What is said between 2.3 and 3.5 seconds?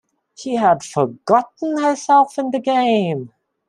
in the game.